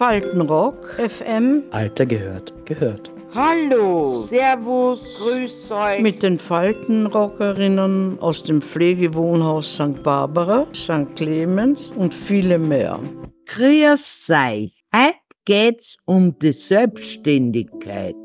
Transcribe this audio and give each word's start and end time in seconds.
Faltenrock 0.00 0.98
FM. 0.98 1.64
Alter 1.72 2.06
gehört, 2.06 2.54
gehört. 2.64 3.12
Hallo, 3.34 4.14
Servus, 4.14 5.20
Grüß 5.20 5.70
euch. 5.72 6.00
Mit 6.00 6.22
den 6.22 6.38
Faltenrockerinnen 6.38 8.18
aus 8.18 8.42
dem 8.42 8.62
Pflegewohnhaus 8.62 9.74
St. 9.74 10.02
Barbara, 10.02 10.66
St. 10.74 11.14
Clemens 11.16 11.92
und 11.98 12.14
viele 12.14 12.58
mehr. 12.58 12.98
Grüß 13.44 14.26
sei. 14.26 14.70
Heute 14.96 15.18
geht's 15.44 15.98
um 16.06 16.34
die 16.38 16.54
Selbstständigkeit. 16.54 18.16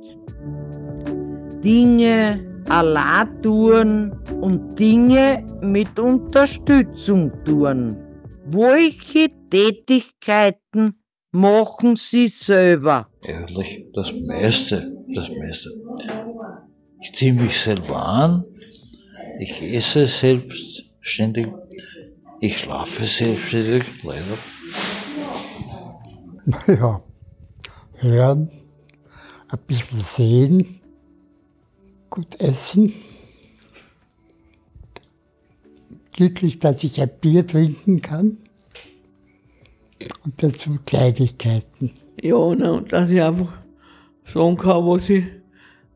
Dinge 1.61 2.63
allein 2.69 3.41
tun 3.41 4.17
und 4.39 4.79
Dinge 4.79 5.45
mit 5.59 5.99
Unterstützung 5.99 7.33
tun. 7.43 7.97
Welche 8.45 9.27
Tätigkeiten 9.49 11.01
machen 11.35 11.95
Sie 11.95 12.27
selber? 12.27 13.07
Ehrlich, 13.21 13.85
das 13.93 14.13
meiste, 14.27 14.95
das 15.13 15.29
meiste. 15.29 15.69
Ich 17.01 17.13
ziehe 17.13 17.33
mich 17.33 17.59
selber 17.59 18.03
an, 18.03 18.45
ich 19.39 19.61
esse 19.61 20.05
selbstständig, 20.05 21.47
ich 22.39 22.57
schlafe 22.57 23.03
selbstständig, 23.03 23.83
leider. 24.03 24.37
Ja, 26.67 27.01
hören, 27.95 28.51
ein 29.47 29.59
bisschen 29.65 30.01
sehen, 30.01 30.79
gut 32.11 32.39
essen. 32.39 32.93
Glücklich, 36.11 36.59
dass 36.59 36.83
ich 36.83 37.01
ein 37.01 37.09
Bier 37.19 37.47
trinken 37.47 38.01
kann. 38.01 38.37
Und 40.23 40.41
dazu 40.41 40.77
Kleinigkeiten. 40.85 41.91
Ja, 42.21 42.37
na, 42.55 42.71
und 42.71 42.91
dass 42.91 43.09
ich 43.09 43.21
einfach 43.21 43.51
sagen 44.25 44.57
kann, 44.57 44.85
was 44.85 45.09
ich 45.09 45.25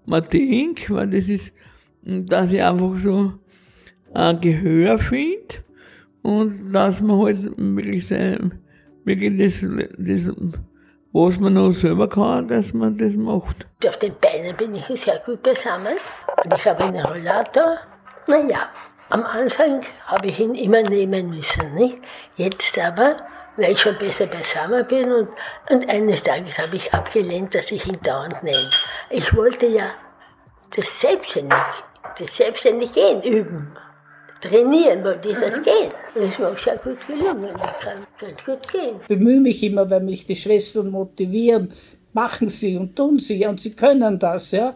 mir 0.06 0.22
denke, 0.22 0.94
weil 0.94 1.10
das 1.10 1.28
ist, 1.30 1.54
dass 2.02 2.52
ich 2.52 2.64
einfach 2.64 2.98
so 2.98 3.34
ein 4.14 4.42
Gehör 4.42 5.00
finde 5.00 5.64
und 6.22 6.74
dass 6.74 7.02
man 7.02 7.20
halt 7.20 7.58
wirklich, 7.58 8.08
sein, 8.08 8.60
wirklich 9.06 9.38
das, 9.38 9.70
das, 9.98 10.36
was 11.12 11.40
man 11.40 11.54
noch 11.54 11.72
selber 11.72 12.10
kann, 12.10 12.48
dass 12.48 12.74
man 12.74 12.98
das 12.98 13.16
macht. 13.16 13.66
Auf 13.88 13.98
den 13.98 14.14
Beinen 14.20 14.56
bin 14.56 14.76
ich 14.76 14.86
sehr 14.86 15.20
gut 15.26 15.42
beisammen 15.42 15.96
und 16.44 16.54
ich 16.54 16.68
habe 16.68 16.84
einen 16.84 17.06
Rollator. 17.06 17.78
Naja, 18.28 18.70
am 19.10 19.24
Anfang 19.24 19.82
habe 20.06 20.28
ich 20.28 20.40
ihn 20.40 20.54
immer 20.54 20.84
nehmen 20.84 21.30
müssen, 21.30 21.74
nicht? 21.74 21.98
Jetzt 22.36 22.78
aber, 22.78 23.18
weil 23.60 23.72
ich 23.74 23.80
schon 23.80 23.98
besser 23.98 24.28
beisammen 24.28 24.86
bin 24.88 25.12
und, 25.12 25.30
und 25.70 25.90
eines 25.90 26.24
Tages 26.24 26.58
habe 26.58 26.76
ich 26.76 26.94
abgelehnt, 26.94 27.54
dass 27.54 27.72
ich 27.72 27.86
ihn 27.88 28.00
dauernd 28.02 28.42
nehme. 28.44 28.70
Ich 29.10 29.36
wollte 29.36 29.68
ja 29.68 29.86
das 30.76 31.02
selbstständig, 31.02 31.58
das 32.18 32.38
selbstständig 32.38 32.94
gehen 32.94 33.22
üben. 33.24 33.78
Trainieren 34.42 35.04
wollte 35.04 35.30
ich 35.30 35.38
das 35.38 35.62
gehen. 35.62 35.92
Und 36.16 36.24
es 36.24 36.40
mir 36.40 36.48
auch 36.48 36.58
sehr 36.58 36.78
gut 36.78 37.06
gelungen. 37.06 37.50
Ich 37.56 37.84
kann 37.84 37.98
ganz 38.18 38.46
gut 38.46 38.72
gehen. 38.72 38.96
bemühe 39.08 39.42
mich 39.42 39.62
immer, 39.64 39.90
wenn 39.90 40.06
mich 40.06 40.26
die 40.26 40.38
Schwestern 40.38 40.92
motivieren, 40.92 41.74
machen 42.14 42.48
sie 42.48 42.78
und 42.78 42.96
tun 42.96 43.20
sie 43.20 43.46
und 43.46 43.60
sie 43.60 43.72
können 43.72 44.18
das, 44.18 44.52
ja. 44.52 44.76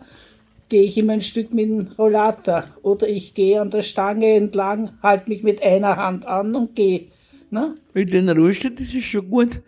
Gehe 0.67 0.83
ich 0.83 0.97
immer 0.97 1.13
ein 1.13 1.21
Stück 1.21 1.53
mit 1.53 1.69
dem 1.69 1.91
Rollator 1.97 2.65
oder 2.81 3.07
ich 3.07 3.33
gehe 3.33 3.61
an 3.61 3.69
der 3.69 3.83
Stange 3.83 4.35
entlang, 4.35 4.97
halte 5.01 5.29
mich 5.29 5.43
mit 5.43 5.63
einer 5.63 5.95
Hand 5.95 6.25
an 6.25 6.55
und 6.55 6.75
gehe. 6.75 7.07
Ne? 7.53 7.75
Mit 7.93 8.11
den 8.11 8.29
Rollstuhl, 8.29 8.71
das 8.71 8.91
ist 8.95 9.03
schon 9.03 9.29
gut, 9.29 9.61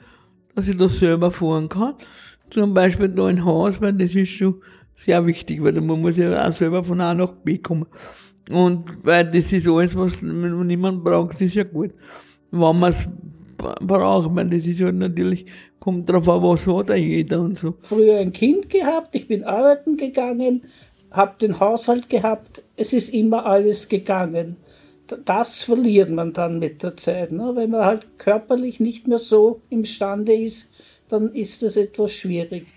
dass 0.55 0.67
ich 0.67 0.75
das 0.75 0.97
selber 0.97 1.29
fahren 1.29 1.69
kann. 1.69 1.93
Zum 2.49 2.73
Beispiel 2.73 3.09
da 3.09 3.29
in 3.29 3.45
Haus, 3.45 3.79
weil 3.79 3.93
das 3.93 4.15
ist 4.15 4.29
schon 4.29 4.55
sehr 4.95 5.23
wichtig, 5.27 5.61
weil 5.61 5.73
man 5.73 6.01
muss 6.01 6.17
ja 6.17 6.47
auch 6.47 6.51
selber 6.51 6.83
von 6.83 6.99
A 6.99 7.13
nach 7.13 7.33
B 7.33 7.59
kommen. 7.59 7.85
Und 8.49 9.05
weil 9.05 9.25
das 9.25 9.53
ist 9.53 9.67
alles, 9.67 9.95
was 9.95 10.19
niemand 10.23 11.03
braucht, 11.03 11.35
das 11.35 11.41
ist 11.41 11.53
ja 11.53 11.63
gut. 11.63 11.91
Wenn 12.49 12.79
man 12.79 12.91
es 12.91 13.07
braucht, 13.57 14.35
weil 14.35 14.49
das 14.49 14.65
ist 14.65 14.81
halt 14.81 14.95
natürlich, 14.95 15.45
kommt 15.79 16.09
drauf 16.09 16.27
an, 16.27 16.41
was 16.41 16.65
hat 16.65 16.89
da 16.89 16.95
jeder 16.95 17.39
und 17.39 17.59
so. 17.59 17.75
Früher 17.81 18.17
ein 18.17 18.31
Kind 18.31 18.67
gehabt, 18.71 19.15
ich 19.15 19.27
bin 19.27 19.43
arbeiten 19.43 19.95
gegangen, 19.95 20.63
habe 21.11 21.35
den 21.39 21.59
Haushalt 21.59 22.09
gehabt, 22.09 22.63
es 22.77 22.93
ist 22.93 23.13
immer 23.13 23.45
alles 23.45 23.89
gegangen. 23.89 24.57
Das 25.07 25.63
verliert 25.63 26.09
man 26.09 26.33
dann 26.33 26.59
mit 26.59 26.81
der 26.81 26.97
Zeit. 26.97 27.31
Ne? 27.31 27.51
Wenn 27.55 27.71
man 27.71 27.85
halt 27.85 28.17
körperlich 28.17 28.79
nicht 28.79 29.07
mehr 29.07 29.19
so 29.19 29.61
imstande 29.69 30.33
ist, 30.33 30.71
dann 31.09 31.31
ist 31.33 31.61
das 31.61 31.77
etwas 31.77 32.11
schwierig. 32.11 32.67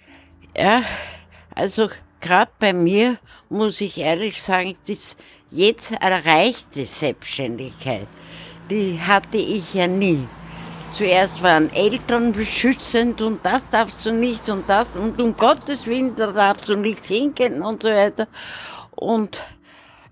Ja, 0.57 0.83
also 1.55 1.89
gerade 2.21 2.51
bei 2.59 2.73
mir 2.73 3.19
muss 3.49 3.81
ich 3.81 3.97
ehrlich 3.97 4.43
sagen, 4.43 4.75
das 4.87 5.17
jetzt 5.51 5.93
erreichte 5.93 6.85
Selbstständigkeit, 6.85 8.07
die 8.71 9.01
hatte 9.01 9.39
ich 9.39 9.73
ja 9.75 9.87
nie. 9.87 10.27
Zuerst 10.93 11.43
waren 11.43 11.71
Eltern 11.73 12.33
beschützend 12.33 13.21
und 13.21 13.45
das 13.45 13.63
darfst 13.71 14.05
du 14.07 14.13
nicht 14.13 14.49
und 14.49 14.69
das 14.69 14.97
und 14.97 15.21
um 15.21 15.37
Gottes 15.37 15.87
Willen, 15.87 16.17
da 16.17 16.33
darfst 16.33 16.69
du 16.69 16.77
nicht 16.77 17.05
hingehen 17.05 17.63
und 17.63 17.83
so 17.83 17.91
weiter. 17.91 18.27
Und 18.91 19.41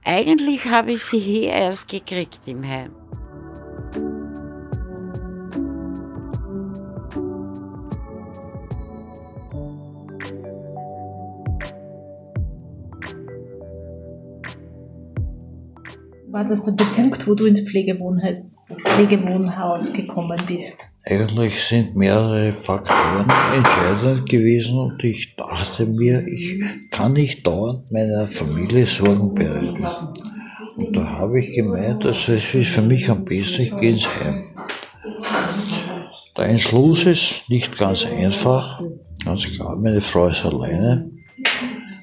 eigentlich 0.07 0.65
habe 0.67 0.93
ich 0.93 1.05
sie 1.05 1.19
hier 1.19 1.51
erst 1.51 1.89
gekriegt 1.89 2.47
im 2.47 2.65
Heim. 2.65 2.93
War 16.29 16.45
das 16.45 16.65
dann 16.65 16.77
der 16.77 16.85
Punkt, 16.85 17.27
wo 17.27 17.35
du 17.35 17.47
ins 17.47 17.63
Pflegewohnhe 17.63 18.45
Pflegewohnhaus 18.85 19.93
gekommen 19.93 20.41
bist? 20.47 20.96
Eigentlich 21.09 21.63
sind 21.63 21.95
mehrere 21.95 22.53
Faktoren 22.53 23.31
entscheidend 23.55 24.29
gewesen 24.29 24.77
und 24.77 25.05
ich 25.05 25.37
dachte 25.37 25.87
mir, 25.87 26.27
ich 26.27 26.61
kann 26.91 27.13
nicht 27.13 27.47
dauernd 27.47 27.93
meiner 27.93 28.27
Familie 28.27 28.85
Sorgen 28.85 29.33
bereiten. 29.33 29.87
Und 30.77 30.97
da 30.97 31.05
habe 31.05 31.41
ich 31.41 31.55
gemeint, 31.55 32.05
also 32.05 32.33
es 32.33 32.53
ist 32.53 32.71
für 32.71 32.83
mich 32.83 33.09
am 33.09 33.25
besten, 33.25 33.63
ich 33.63 33.77
gehe 33.77 33.93
ins 33.93 34.09
Heim. 34.19 34.47
Der 36.37 36.47
Entschluss 36.47 37.07
ist 37.07 37.49
nicht 37.51 37.79
ganz 37.79 38.05
einfach, 38.05 38.83
ganz 39.25 39.45
klar, 39.45 39.77
meine 39.77 40.01
Frau 40.01 40.27
ist 40.27 40.45
alleine, 40.45 41.09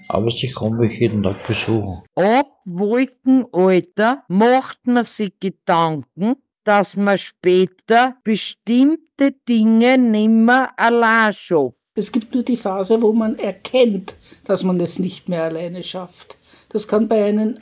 aber 0.08 0.32
sie 0.32 0.50
kommt 0.50 0.80
mich 0.80 0.98
jeden 0.98 1.24
Tag 1.24 1.46
besuchen. 1.46 2.04
Ab 2.16 2.48
Wolkenalter 2.64 4.24
macht 4.30 4.88
man 4.88 5.04
sich 5.04 5.34
Gedanken, 5.42 6.36
dass 6.64 6.96
man 6.96 7.18
später 7.18 8.16
bestimmte 8.24 9.34
Dinge 9.48 9.98
nimmer 9.98 10.70
allein 10.78 11.34
schafft. 11.34 11.76
Es 11.96 12.12
gibt 12.12 12.34
nur 12.34 12.44
die 12.44 12.58
Phase, 12.58 13.02
wo 13.02 13.14
man 13.14 13.38
erkennt, 13.38 14.16
dass 14.46 14.64
man 14.64 14.80
es 14.80 14.98
nicht 14.98 15.30
mehr 15.30 15.44
alleine 15.44 15.84
schafft. 15.84 16.38
Das 16.70 16.88
kann 16.88 17.08
bei 17.08 17.24
einem 17.24 17.60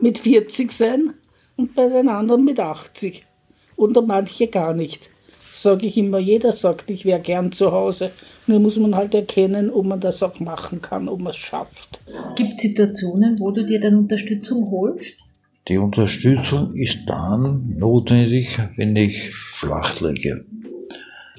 mit 0.00 0.18
40 0.18 0.72
sein 0.72 1.14
und 1.56 1.74
bei 1.74 1.88
den 1.88 2.08
anderen 2.08 2.44
mit 2.44 2.58
80. 2.58 3.24
Oder 3.76 4.02
manche 4.02 4.48
gar 4.48 4.74
nicht. 4.74 5.10
Sage 5.52 5.86
ich 5.86 5.96
immer, 5.96 6.18
jeder 6.18 6.52
sagt, 6.52 6.90
ich 6.90 7.04
wäre 7.04 7.20
gern 7.20 7.52
zu 7.52 7.72
Hause. 7.72 8.10
Nur 8.46 8.60
muss 8.60 8.78
man 8.78 8.96
halt 8.96 9.14
erkennen, 9.14 9.70
ob 9.70 9.86
man 9.86 10.00
das 10.00 10.22
auch 10.22 10.40
machen 10.40 10.82
kann, 10.82 11.08
ob 11.08 11.20
man 11.20 11.30
es 11.30 11.36
schafft. 11.36 12.00
Gibt 12.36 12.54
es 12.56 12.62
Situationen, 12.62 13.38
wo 13.38 13.50
du 13.50 13.64
dir 13.64 13.80
dann 13.80 13.96
Unterstützung 13.96 14.70
holst? 14.70 15.24
Die 15.68 15.76
Unterstützung 15.76 16.74
ist 16.74 17.00
dann 17.06 17.74
notwendig, 17.76 18.58
wenn 18.76 18.96
ich 18.96 19.34
flach 19.34 20.00
liege. 20.00 20.46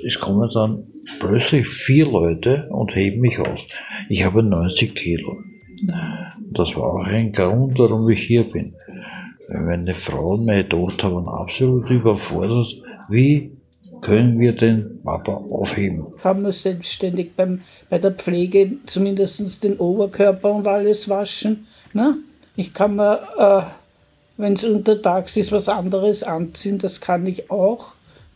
Es 0.05 0.19
kommen 0.19 0.47
dann 0.53 0.83
plötzlich 1.19 1.67
vier 1.67 2.05
Leute 2.05 2.67
und 2.69 2.95
heben 2.95 3.21
mich 3.21 3.39
auf. 3.39 3.65
Ich 4.07 4.23
habe 4.23 4.43
90 4.43 4.93
Kilo. 4.93 5.37
Das 6.51 6.75
war 6.75 6.93
auch 6.93 7.03
ein 7.05 7.31
Grund, 7.31 7.79
warum 7.79 8.07
ich 8.09 8.21
hier 8.21 8.43
bin. 8.43 8.75
Meine 9.47 9.95
Frau 9.95 10.33
und 10.33 10.45
meine 10.45 10.69
Tochter 10.69 11.11
waren 11.11 11.27
absolut 11.27 11.89
überfordert. 11.89 12.67
Wie 13.09 13.51
können 14.01 14.39
wir 14.39 14.53
den 14.53 15.01
Papa 15.03 15.33
aufheben? 15.33 16.13
Kann 16.21 16.43
man 16.43 16.51
selbstständig 16.51 17.31
beim, 17.35 17.61
bei 17.89 17.97
der 17.97 18.11
Pflege 18.11 18.73
zumindest 18.85 19.63
den 19.63 19.77
Oberkörper 19.77 20.51
und 20.51 20.67
alles 20.67 21.09
waschen. 21.09 21.65
Ne? 21.93 22.15
Ich 22.55 22.73
kann 22.73 22.95
mir, 22.95 23.19
äh, 23.37 23.78
wenn 24.39 24.53
es 24.53 24.63
untertags 24.63 25.35
ist, 25.35 25.51
was 25.51 25.67
anderes 25.67 26.23
anziehen, 26.23 26.79
das 26.79 27.01
kann 27.01 27.27
ich 27.27 27.51
auch. 27.51 27.87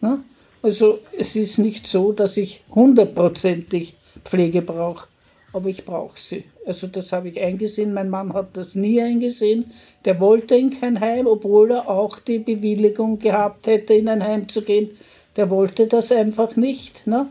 Ne? 0.02 0.20
Also 0.62 1.00
es 1.18 1.38
ist 1.38 1.60
nicht 1.60 1.88
so, 1.88 2.12
dass 2.12 2.36
ich 2.36 2.62
hundertprozentig 2.76 3.96
Pflege 4.26 4.62
brauche, 4.62 5.08
aber 5.54 5.70
ich 5.70 5.86
brauche 5.86 6.20
sie. 6.20 6.44
Also 6.66 6.88
das 6.88 7.14
habe 7.14 7.30
ich 7.30 7.40
eingesehen. 7.40 7.94
Mein 7.94 8.10
Mann 8.10 8.34
hat 8.34 8.58
das 8.58 8.76
nie 8.76 9.02
eingesehen. 9.02 9.72
Der 10.04 10.20
wollte 10.20 10.56
in 10.56 10.78
kein 10.78 11.00
Heim, 11.00 11.26
obwohl 11.26 11.72
er 11.72 11.90
auch 11.90 12.20
die 12.20 12.40
Bewilligung 12.40 13.18
gehabt 13.20 13.68
hätte, 13.68 13.94
in 13.94 14.10
ein 14.10 14.24
Heim 14.24 14.50
zu 14.50 14.62
gehen. 14.62 14.90
Der 15.38 15.50
wollte 15.50 15.88
das 15.88 16.12
einfach 16.12 16.58
nicht. 16.58 17.08
Ne? 17.08 17.28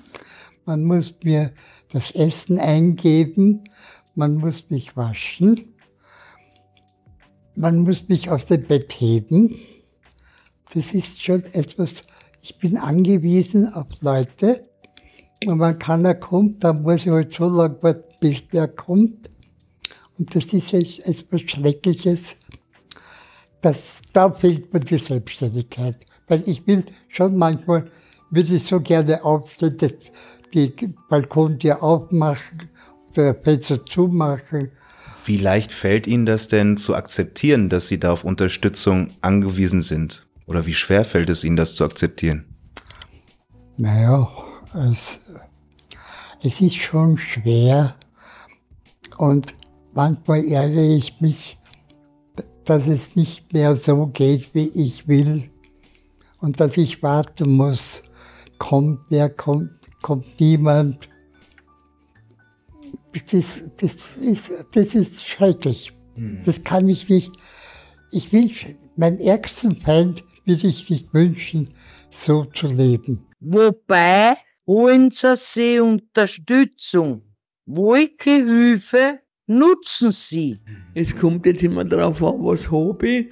Man 0.65 0.85
muss 0.85 1.13
mir 1.23 1.51
das 1.93 2.11
Essen 2.13 2.59
eingeben, 2.59 3.65
man 4.15 4.37
muss 4.37 4.71
mich 4.71 4.97
waschen, 4.97 5.72
man 7.55 7.81
muss 7.81 8.09
mich 8.09 8.31
aus 8.31 8.47
dem 8.47 8.65
Bett 8.65 8.93
heben. 8.99 9.57
Das 10.75 10.93
ist 10.95 11.23
schon 11.23 11.45
etwas, 11.45 11.93
ich 12.41 12.59
bin 12.59 12.79
angewiesen 12.79 13.73
auf 13.73 13.87
Leute. 14.01 14.67
Und 15.47 15.61
wenn 15.61 15.79
keiner 15.79 16.15
kommt, 16.15 16.65
dann 16.65 16.83
muss 16.83 17.05
ich 17.07 17.11
halt 17.11 17.35
so 17.35 17.49
lange 17.49 17.83
warten, 17.83 18.05
bis 18.21 18.43
wer 18.51 18.69
kommt. 18.69 19.29
Und 20.19 20.35
das 20.35 20.53
ist 20.53 20.73
etwas 20.73 21.41
Schreckliches. 21.43 22.37
Das, 23.61 24.01
da 24.13 24.31
fehlt 24.31 24.73
mir 24.73 24.81
die 24.81 24.99
Selbstständigkeit. 24.99 25.97
Weil 26.29 26.43
ich 26.47 26.67
will 26.67 26.85
schon 27.09 27.37
manchmal, 27.37 27.91
würde 28.31 28.55
ich 28.55 28.67
so 28.67 28.81
gerne 28.81 29.25
aufstehen, 29.25 29.77
das, 29.77 29.93
die 30.55 30.73
Balkontür 31.09 31.83
aufmachen 31.83 32.71
oder 33.11 33.35
Fenster 33.35 33.85
zumachen. 33.85 34.71
Wie 35.25 35.37
leicht 35.37 35.71
fällt 35.71 36.07
Ihnen 36.07 36.27
das 36.27 36.49
denn 36.49 36.77
zu 36.77 36.95
akzeptieren, 36.95 37.69
dass 37.69 37.87
Sie 37.87 38.01
da 38.01 38.13
auf 38.13 38.25
Unterstützung 38.25 39.11
angewiesen 39.21 39.83
sind? 39.83 40.27
Oder 40.47 40.67
wie 40.67 40.75
schwer 40.75 41.05
fällt 41.05 41.31
es 41.31 41.45
Ihnen, 41.45 41.57
das 41.57 41.75
zu 41.75 41.85
akzeptieren? 41.85 42.45
Naja, 43.77 44.29
es, 44.91 45.21
es 46.43 46.61
ist 46.61 46.77
schon 46.77 47.19
schwer 47.19 47.95
und 49.17 49.55
manchmal 49.95 50.45
ärgere 50.45 50.97
ich 50.97 51.21
mich, 51.21 51.59
dass 52.65 52.87
es 52.87 53.15
nicht 53.15 53.53
mehr 53.53 53.77
so 53.77 54.09
geht, 54.09 54.55
wie 54.55 54.69
ich 54.75 55.07
will 55.07 55.51
und 56.41 56.59
dass 56.61 56.77
ich 56.77 57.03
warten 57.03 57.57
muss, 57.57 58.03
kommt 58.59 59.01
wer, 59.09 59.31
kommt, 59.31 59.71
kommt 60.03 60.41
niemand. 60.41 61.09
Das 63.13 63.33
ist, 63.33 63.71
das 63.81 64.17
ist, 64.17 64.51
das 64.73 64.95
ist 64.95 65.25
schrecklich. 65.25 65.93
Mhm. 66.17 66.43
Das 66.45 66.63
kann 66.63 66.89
ich 66.89 67.09
nicht. 67.09 67.33
Ich 68.11 68.33
wünsche, 68.33 68.75
meinen 68.97 69.19
ärgsten 69.19 69.77
Feind 69.77 70.25
würde 70.45 70.67
ich 70.67 70.89
nicht 70.89 71.13
wünschen, 71.13 71.71
so 72.11 72.45
zu 72.47 72.67
leben. 72.69 73.27
Wobei 73.41 74.35
holen 74.67 75.11
Sie 75.11 75.37
sich 75.37 75.81
Unterstützung. 75.81 77.23
Welche 77.67 78.45
Hilfe 78.45 79.21
nutzen 79.47 80.11
Sie? 80.11 80.61
Es 80.95 81.17
kommt 81.17 81.47
jetzt 81.47 81.63
immer 81.63 81.85
darauf 81.85 82.23
an, 82.23 82.45
was 82.45 82.71
habe 82.71 83.09
ich, 83.09 83.27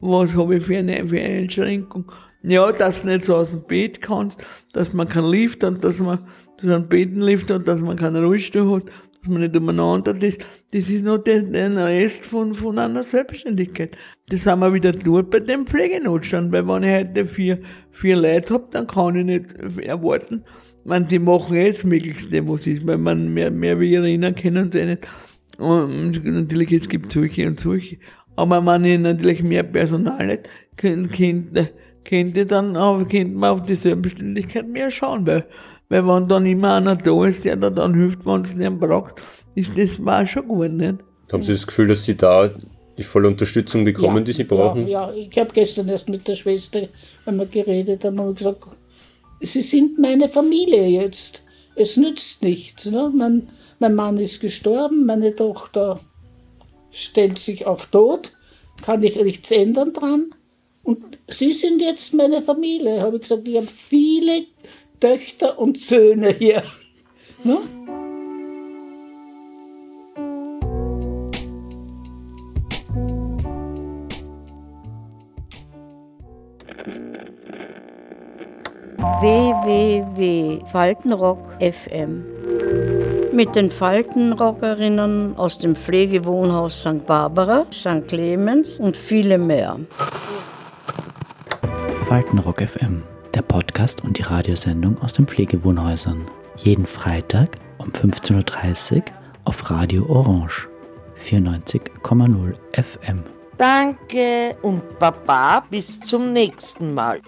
was 0.00 0.34
habe 0.34 0.56
ich 0.56 0.64
für 0.64 0.78
eine, 0.78 1.06
für 1.06 1.20
eine 1.20 1.40
Einschränkung. 1.40 2.10
Ja, 2.44 2.72
dass 2.72 3.02
du 3.02 3.08
nicht 3.08 3.24
so 3.24 3.36
aus 3.36 3.50
dem 3.50 3.64
Bett 3.64 4.02
kannst, 4.02 4.38
dass 4.72 4.92
man 4.92 5.08
keinen 5.08 5.30
Lift 5.30 5.62
hat, 5.62 5.84
dass 5.84 6.00
man 6.00 6.26
dass 6.62 6.70
einen 6.70 6.88
Bettenlift 6.88 7.50
hat, 7.50 7.66
dass 7.68 7.82
man 7.82 7.96
keinen 7.96 8.24
Rollstuhl 8.24 8.76
hat, 8.76 8.84
dass 9.22 9.30
man 9.30 9.42
nicht 9.42 9.56
umeinander, 9.56 10.14
das, 10.14 10.36
das 10.72 10.90
ist 10.90 11.04
noch 11.04 11.18
der, 11.18 11.42
der 11.42 11.86
Rest 11.86 12.26
von, 12.26 12.54
von 12.54 12.78
einer 12.78 13.04
Selbstständigkeit. 13.04 13.96
Das 14.28 14.46
haben 14.46 14.60
wir 14.60 14.74
wieder 14.74 14.90
dort 14.90 15.30
bei 15.30 15.38
dem 15.38 15.64
Pflegenotstand, 15.64 16.50
weil 16.50 16.66
wenn 16.66 16.82
ich 16.82 16.94
heute 16.94 17.26
vier, 17.26 17.60
vier 17.92 18.16
Leute 18.16 18.54
hab, 18.54 18.72
dann 18.72 18.88
kann 18.88 19.14
ich 19.14 19.24
nicht 19.24 19.54
erwarten, 19.78 20.42
man, 20.84 21.06
die 21.06 21.20
machen 21.20 21.56
jetzt 21.56 21.78
das 21.78 21.84
Möglichste, 21.84 22.48
was 22.48 22.66
ist, 22.66 22.84
weil 22.84 22.98
man 22.98 23.32
mehr, 23.32 23.52
mehr 23.52 23.78
wie 23.78 23.94
erinnern 23.94 24.34
können 24.34 24.72
sie 24.72 24.84
nicht. 24.84 25.06
Und 25.58 26.24
natürlich, 26.24 26.72
es 26.72 26.88
gibt 26.88 27.12
solche 27.12 27.46
und 27.46 27.60
solche. 27.60 27.98
Aber 28.34 28.64
wenn 28.66 28.84
ich 28.84 28.98
natürlich 28.98 29.44
mehr 29.44 29.62
Personal 29.62 30.26
hätte, 30.26 30.50
könnte, 30.76 31.70
könnte 32.04 32.46
dann 32.46 32.76
auch, 32.76 33.08
könnte 33.08 33.36
man 33.36 33.50
auf 33.50 33.62
die 33.62 33.76
Selbstständigkeit 33.76 34.66
mehr 34.66 34.90
schauen, 34.90 35.24
weil, 35.26 35.46
weil 35.92 36.06
wenn 36.06 36.26
dann 36.26 36.46
immer 36.46 36.76
einer 36.76 36.96
da 36.96 37.26
ist, 37.26 37.44
der 37.44 37.56
da 37.56 37.68
dann 37.68 37.92
hilft, 37.92 38.24
wenn 38.24 38.40
es 38.40 38.54
nicht 38.54 38.80
braucht, 38.80 39.16
ist 39.54 39.76
das 39.76 40.02
war 40.02 40.26
schon 40.26 40.48
gut, 40.48 40.72
nicht? 40.72 40.94
Haben 41.30 41.42
Sie 41.42 41.52
das 41.52 41.66
Gefühl, 41.66 41.88
dass 41.88 42.06
Sie 42.06 42.16
da 42.16 42.50
die 42.96 43.02
volle 43.02 43.28
Unterstützung 43.28 43.84
bekommen, 43.84 44.16
ja, 44.16 44.22
die 44.22 44.32
Sie 44.32 44.44
brauchen? 44.44 44.88
Ja, 44.88 45.10
ja. 45.10 45.14
ich 45.14 45.38
habe 45.38 45.50
gestern 45.52 45.90
erst 45.90 46.08
mit 46.08 46.26
der 46.26 46.34
Schwester, 46.34 46.88
wenn 47.26 47.36
wir 47.36 47.44
geredet 47.44 48.06
haben, 48.06 48.18
haben 48.18 48.34
gesagt, 48.34 48.64
Sie 49.40 49.60
sind 49.60 49.98
meine 49.98 50.28
Familie 50.28 50.86
jetzt. 50.86 51.42
Es 51.74 51.98
nützt 51.98 52.42
nichts. 52.42 52.86
Ne? 52.86 53.12
Mein, 53.14 53.48
mein 53.78 53.94
Mann 53.94 54.16
ist 54.16 54.40
gestorben, 54.40 55.04
meine 55.04 55.36
Tochter 55.36 56.00
stellt 56.90 57.38
sich 57.38 57.66
auf 57.66 57.88
Tod, 57.88 58.32
kann 58.82 59.02
ich 59.02 59.16
nichts 59.22 59.50
ändern 59.50 59.92
dran. 59.92 60.30
Und 60.84 61.18
Sie 61.28 61.52
sind 61.52 61.82
jetzt 61.82 62.14
meine 62.14 62.40
Familie. 62.40 63.02
Habe 63.02 63.16
ich 63.16 63.22
gesagt, 63.22 63.46
ich 63.46 63.56
habe 63.58 63.66
viele 63.66 64.46
Töchter 65.02 65.58
und 65.58 65.78
Söhne 65.78 66.30
hier. 66.30 66.62
Ne? 67.42 67.58
www.faltenrock 79.20 81.38
FM 81.60 82.24
mit 83.32 83.56
den 83.56 83.72
Faltenrockerinnen 83.72 85.36
aus 85.36 85.58
dem 85.58 85.74
Pflegewohnhaus 85.74 86.80
St. 86.80 87.04
Barbara, 87.06 87.66
St. 87.72 88.06
Clemens 88.06 88.78
und 88.78 88.96
viele 88.96 89.38
mehr. 89.38 89.80
Faltenrock 92.06 92.62
FM, 92.62 93.02
der 93.32 93.42
Podcast 93.42 94.04
und 94.04 94.18
die 94.18 94.22
Radiosendung 94.22 95.00
aus 95.02 95.12
den 95.12 95.26
Pflegewohnhäusern. 95.26 96.26
Jeden 96.56 96.86
Freitag 96.86 97.56
um 97.78 97.90
15.30 97.90 98.96
Uhr 98.96 99.02
auf 99.44 99.70
Radio 99.70 100.06
Orange 100.08 100.68
94,0 101.18 102.54
FM. 102.72 103.22
Danke 103.58 104.56
und 104.62 104.98
Baba 104.98 105.60
bis 105.70 106.00
zum 106.00 106.32
nächsten 106.32 106.94
Mal. 106.94 107.20